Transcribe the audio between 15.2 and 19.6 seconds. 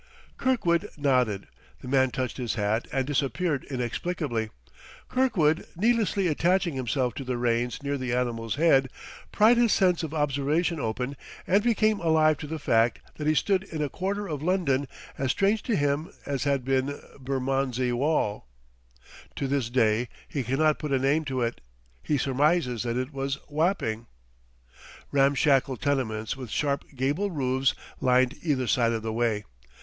strange to him as had been Bermondsey Wall. To